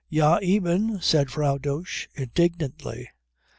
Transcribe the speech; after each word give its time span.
"Ja 0.09 0.39
eben" 0.41 0.99
said 0.99 1.29
Frau 1.29 1.59
Dosch 1.59 2.07
indignantly. 2.15 3.07